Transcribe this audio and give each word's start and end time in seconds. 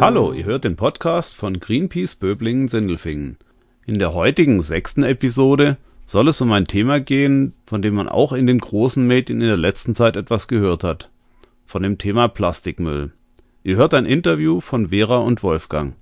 Hallo, 0.00 0.32
ihr 0.32 0.44
hört 0.44 0.62
den 0.62 0.76
Podcast 0.76 1.34
von 1.34 1.58
Greenpeace 1.58 2.14
Böblingen-Sindelfingen. 2.14 3.38
In 3.86 3.98
der 3.98 4.14
heutigen 4.14 4.62
sechsten 4.62 5.02
Episode 5.02 5.78
soll 6.06 6.28
es 6.28 6.40
um 6.40 6.52
ein 6.52 6.66
Thema 6.66 7.00
gehen, 7.00 7.54
von 7.66 7.82
dem 7.82 7.94
man 7.94 8.08
auch 8.08 8.32
in 8.32 8.46
den 8.46 8.60
großen 8.60 9.04
Medien 9.04 9.40
in 9.40 9.48
der 9.48 9.56
letzten 9.56 9.96
Zeit 9.96 10.14
etwas 10.14 10.46
gehört 10.46 10.84
hat. 10.84 11.10
Von 11.66 11.82
dem 11.82 11.98
Thema 11.98 12.28
Plastikmüll. 12.28 13.10
Ihr 13.64 13.74
hört 13.74 13.94
ein 13.94 14.06
Interview 14.06 14.60
von 14.60 14.90
Vera 14.90 15.16
und 15.16 15.42
Wolfgang. 15.42 15.94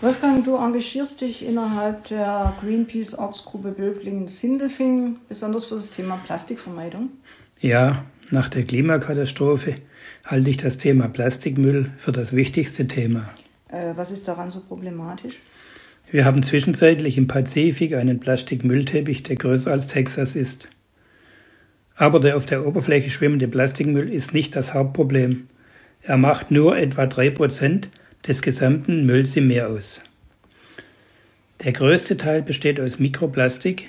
Wolfgang, 0.00 0.44
du 0.44 0.54
engagierst 0.54 1.22
dich 1.22 1.44
innerhalb 1.44 2.04
der 2.04 2.56
Greenpeace 2.60 3.18
Ortsgruppe 3.18 3.72
Böblingen-Sindelfingen, 3.72 5.16
besonders 5.28 5.64
für 5.64 5.74
das 5.74 5.90
Thema 5.90 6.20
Plastikvermeidung. 6.24 7.10
Ja, 7.60 8.04
nach 8.30 8.48
der 8.48 8.62
Klimakatastrophe 8.62 9.76
halte 10.24 10.50
ich 10.50 10.58
das 10.58 10.76
Thema 10.76 11.08
Plastikmüll 11.08 11.90
für 11.96 12.12
das 12.12 12.36
wichtigste 12.36 12.86
Thema. 12.86 13.28
Äh, 13.68 13.94
was 13.96 14.12
ist 14.12 14.28
daran 14.28 14.50
so 14.50 14.60
problematisch? 14.60 15.40
Wir 16.10 16.24
haben 16.24 16.44
zwischenzeitlich 16.44 17.18
im 17.18 17.26
Pazifik 17.26 17.94
einen 17.94 18.20
Plastikmüllteppich, 18.20 19.24
der 19.24 19.36
größer 19.36 19.72
als 19.72 19.88
Texas 19.88 20.36
ist. 20.36 20.68
Aber 21.96 22.20
der 22.20 22.36
auf 22.36 22.46
der 22.46 22.64
Oberfläche 22.64 23.10
schwimmende 23.10 23.48
Plastikmüll 23.48 24.08
ist 24.08 24.32
nicht 24.32 24.54
das 24.54 24.72
Hauptproblem. 24.72 25.48
Er 26.02 26.16
macht 26.16 26.52
nur 26.52 26.78
etwa 26.78 27.06
drei 27.06 27.30
Prozent 27.30 27.88
des 28.26 28.40
gesamten 28.40 29.04
Mülls 29.04 29.36
im 29.36 29.48
Meer 29.48 29.68
aus. 29.68 30.00
Der 31.64 31.72
größte 31.72 32.16
Teil 32.16 32.42
besteht 32.42 32.78
aus 32.78 33.00
Mikroplastik, 33.00 33.88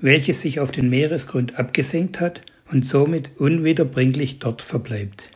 welches 0.00 0.40
sich 0.40 0.60
auf 0.60 0.70
den 0.70 0.88
Meeresgrund 0.88 1.58
abgesenkt 1.58 2.20
hat 2.20 2.42
und 2.72 2.86
somit 2.86 3.30
unwiederbringlich 3.38 4.38
dort 4.38 4.62
verbleibt. 4.62 5.30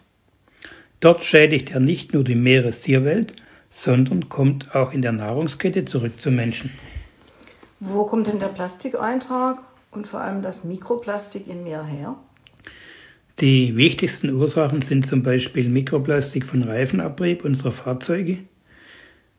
Dort 1.00 1.24
schädigt 1.24 1.70
er 1.70 1.80
nicht 1.80 2.14
nur 2.14 2.24
die 2.24 2.34
Meerestierwelt, 2.34 3.34
sondern 3.70 4.28
kommt 4.28 4.74
auch 4.74 4.92
in 4.92 5.02
der 5.02 5.12
Nahrungskette 5.12 5.84
zurück 5.84 6.19
zum 6.19 6.36
Menschen. 6.36 6.70
Wo 7.78 8.05
kommt 8.06 8.27
denn 8.27 8.38
der 8.38 8.48
Plastikeintrag 8.48 9.58
und 9.91 10.08
vor 10.08 10.20
allem 10.20 10.41
das 10.41 10.64
Mikroplastik 10.64 11.46
im 11.46 11.64
Meer 11.64 11.84
her? 11.84 12.16
Die 13.41 13.77
wichtigsten 13.77 14.30
Ursachen 14.30 14.80
sind 14.80 15.06
zum 15.06 15.22
Beispiel 15.22 15.68
Mikroplastik 15.68 16.46
von 16.46 16.62
Reifenabrieb 16.62 17.44
unserer 17.44 17.72
Fahrzeuge, 17.72 18.39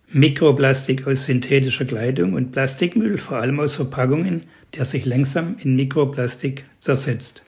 Mikroplastik 0.10 1.08
aus 1.08 1.26
synthetischer 1.26 1.86
Kleidung 1.86 2.34
und 2.34 2.52
Plastikmüll, 2.52 3.18
vor 3.18 3.38
allem 3.38 3.60
aus 3.60 3.76
Verpackungen, 3.76 4.44
der 4.76 4.86
sich 4.86 5.06
langsam 5.06 5.58
in 5.60 5.76
Mikroplastik 5.76 6.66
zersetzt. 6.80 7.44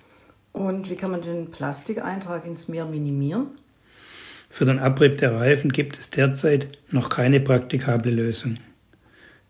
Und 0.53 0.89
wie 0.89 0.95
kann 0.95 1.11
man 1.11 1.21
den 1.21 1.51
Plastikeintrag 1.51 2.45
ins 2.45 2.67
Meer 2.67 2.85
minimieren? 2.85 3.47
Für 4.49 4.65
den 4.65 4.79
Abrieb 4.79 5.19
der 5.19 5.33
Reifen 5.33 5.71
gibt 5.71 5.99
es 5.99 6.09
derzeit 6.09 6.67
noch 6.89 7.09
keine 7.09 7.39
praktikable 7.39 8.11
Lösung. 8.11 8.57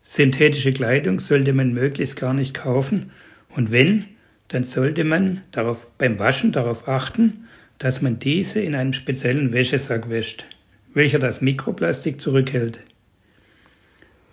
Synthetische 0.02 0.72
Kleidung 0.72 1.20
sollte 1.20 1.52
man 1.52 1.72
möglichst 1.72 2.16
gar 2.16 2.34
nicht 2.34 2.54
kaufen 2.54 3.10
und 3.48 3.72
wenn, 3.72 4.06
dann 4.48 4.64
sollte 4.64 5.04
man 5.04 5.42
darauf, 5.52 5.90
beim 5.96 6.18
Waschen 6.18 6.52
darauf 6.52 6.88
achten, 6.88 7.48
dass 7.78 8.02
man 8.02 8.18
diese 8.18 8.60
in 8.60 8.74
einem 8.74 8.92
speziellen 8.92 9.52
Wäschesack 9.52 10.10
wäscht, 10.10 10.44
welcher 10.92 11.18
das 11.18 11.40
Mikroplastik 11.40 12.20
zurückhält. 12.20 12.80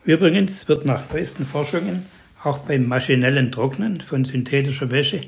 Übrigens 0.03 0.67
wird 0.67 0.85
nach 0.85 1.11
neuesten 1.13 1.45
Forschungen 1.45 2.05
auch 2.43 2.59
beim 2.59 2.87
maschinellen 2.87 3.51
Trocknen 3.51 4.01
von 4.01 4.25
synthetischer 4.25 4.91
Wäsche 4.91 5.21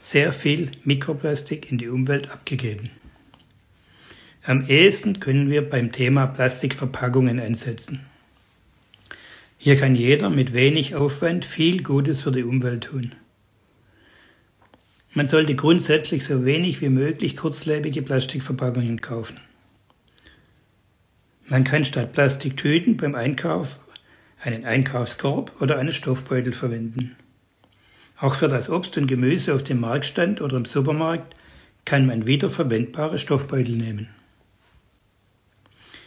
sehr 0.00 0.32
viel 0.32 0.70
Mikroplastik 0.82 1.70
in 1.70 1.76
die 1.76 1.88
Umwelt 1.88 2.30
abgegeben. 2.30 2.90
Am 4.42 4.66
ehesten 4.66 5.20
können 5.20 5.50
wir 5.50 5.68
beim 5.68 5.92
Thema 5.92 6.26
Plastikverpackungen 6.26 7.38
einsetzen. 7.38 8.00
Hier 9.58 9.76
kann 9.76 9.94
jeder 9.94 10.30
mit 10.30 10.54
wenig 10.54 10.94
Aufwand 10.94 11.44
viel 11.44 11.82
Gutes 11.82 12.22
für 12.22 12.32
die 12.32 12.44
Umwelt 12.44 12.84
tun. 12.84 13.14
Man 15.12 15.26
sollte 15.26 15.54
grundsätzlich 15.54 16.24
so 16.24 16.46
wenig 16.46 16.80
wie 16.80 16.88
möglich 16.88 17.36
kurzlebige 17.36 18.00
Plastikverpackungen 18.00 19.02
kaufen. 19.02 19.36
Man 21.46 21.64
kann 21.64 21.84
statt 21.84 22.14
Plastiktüten 22.14 22.96
beim 22.96 23.14
Einkauf 23.14 23.80
einen 24.42 24.64
Einkaufskorb 24.64 25.60
oder 25.60 25.76
einen 25.78 25.92
Stoffbeutel 25.92 26.54
verwenden. 26.54 27.16
Auch 28.20 28.34
für 28.34 28.48
das 28.48 28.68
Obst 28.68 28.98
und 28.98 29.06
Gemüse 29.06 29.54
auf 29.54 29.64
dem 29.64 29.80
Marktstand 29.80 30.42
oder 30.42 30.58
im 30.58 30.66
Supermarkt 30.66 31.34
kann 31.86 32.06
man 32.06 32.26
wiederverwendbare 32.26 33.18
Stoffbeutel 33.18 33.76
nehmen. 33.76 34.08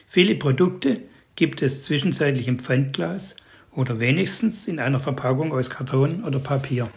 Viele 0.06 0.36
Produkte 0.36 1.02
gibt 1.36 1.64
es 1.64 1.84
zwischenzeitlich 1.84 2.48
im 2.48 2.60
Pfandglas 2.60 3.36
oder 3.72 4.00
wenigstens 4.00 4.68
in 4.68 4.80
einer 4.80 5.00
Verpackung 5.00 5.52
aus 5.52 5.72
Karton 5.72 6.24
oder 6.24 6.38
Papier. 6.38 6.92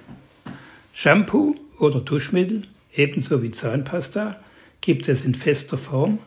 Shampoo 0.93 1.56
oder 1.78 2.00
Duschmittel, 2.00 2.62
ebenso 2.93 3.43
wie 3.43 3.50
Zahnpasta, 3.50 4.38
gibt 4.83 5.09
es 5.09 5.25
in 5.25 5.34
fester 5.34 5.78
Form. 5.78 6.19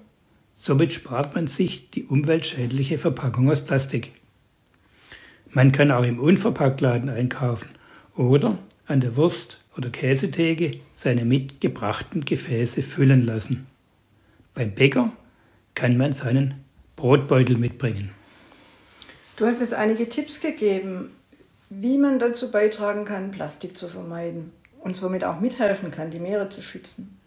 Somit 0.56 0.94
spart 0.94 1.36
man 1.36 1.46
sich 1.46 1.92
die 1.92 2.06
umweltschädliche 2.06 2.98
Verpackung 2.98 3.52
aus 3.52 3.64
Plastik. 3.64 4.12
Man 5.52 5.72
kann 5.72 5.92
auch 5.92 6.04
im 6.04 6.20
Unverpacktladen 6.20 7.10
einkaufen 7.10 7.70
oder 8.16 8.58
an 8.90 9.02
der 9.02 9.16
Wurst- 9.16 9.60
oder 9.78 9.90
Käsetheke 9.90 10.80
seine 10.94 11.24
mitgebrachten 11.24 12.26
Gefäße 12.26 12.82
füllen 12.82 13.26
lassen. 13.26 13.68
Beim 14.56 14.72
Bäcker 14.72 15.12
kann 15.76 15.96
man 15.98 16.12
seinen 16.12 16.56
Brotbeutel 16.96 17.58
mitbringen. 17.58 18.12
Du 19.38 19.46
hast 19.46 19.62
jetzt 19.62 19.74
einige 19.74 20.10
Tipps 20.10 20.42
gegeben, 20.42 21.12
wie 21.70 21.98
man 21.98 22.20
dazu 22.20 22.52
beitragen 22.52 23.06
kann, 23.06 23.32
Plastik 23.32 23.78
zu 23.78 23.88
vermeiden 23.88 24.52
und 24.82 24.98
somit 24.98 25.24
auch 25.24 25.40
mithelfen 25.40 25.92
kann, 25.92 26.12
die 26.12 26.20
Meere 26.20 26.50
zu 26.50 26.62
schützen. 26.62 27.18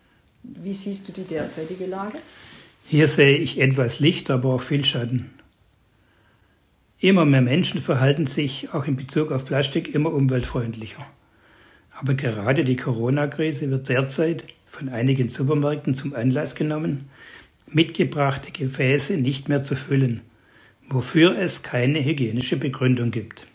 Wie 0.43 0.75
siehst 0.75 1.09
du 1.09 1.13
die 1.13 1.25
derzeitige 1.25 1.87
Lage? 1.87 2.19
Hier 2.87 3.07
sehe 3.07 3.39
ich 3.39 3.61
etwas 3.61 4.01
Licht, 4.01 4.31
aber 4.31 4.51
auch 4.51 4.61
viel 4.61 4.85
Schatten. 4.85 5.31
Immer 6.99 7.25
mehr 7.25 7.41
Menschen 7.41 7.81
verhalten 7.81 8.27
sich 8.27 8.75
auch 8.75 8.87
in 8.87 8.97
Bezug 8.97 9.31
auf 9.31 9.47
Plastik 9.47 9.95
immer 9.95 10.13
umweltfreundlicher. 10.13 11.07
Aber 11.95 12.15
gerade 12.15 12.65
die 12.65 12.77
Corona-Krise 12.77 13.71
wird 13.71 13.89
derzeit 13.89 14.45
von 14.67 14.89
einigen 14.89 15.29
Supermärkten 15.29 15.95
zum 15.95 16.15
Anlass 16.15 16.55
genommen, 16.55 17.11
mitgebrachte 17.67 18.51
Gefäße 18.51 19.17
nicht 19.19 19.49
mehr 19.49 19.63
zu 19.63 19.77
füllen, 19.77 20.23
wofür 20.89 21.39
es 21.39 21.63
keine 21.63 22.05
hygienische 22.05 22.57
Begründung 22.57 23.11
gibt. 23.11 23.47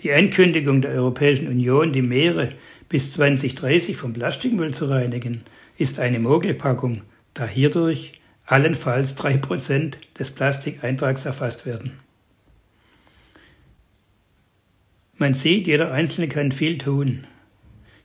Die 0.00 0.12
Ankündigung 0.12 0.80
der 0.80 0.92
Europäischen 0.92 1.48
Union, 1.48 1.92
die 1.92 2.02
Meere 2.02 2.50
bis 2.88 3.12
2030 3.12 3.96
vom 3.96 4.12
Plastikmüll 4.12 4.72
zu 4.72 4.86
reinigen, 4.86 5.42
ist 5.76 5.98
eine 5.98 6.18
Mogelpackung, 6.18 7.02
da 7.34 7.46
hierdurch 7.46 8.20
allenfalls 8.46 9.14
drei 9.14 9.36
Prozent 9.36 9.98
des 10.18 10.30
Plastikeintrags 10.30 11.26
erfasst 11.26 11.66
werden. 11.66 11.98
Man 15.18 15.34
sieht, 15.34 15.66
jeder 15.66 15.92
Einzelne 15.92 16.28
kann 16.28 16.52
viel 16.52 16.78
tun. 16.78 17.26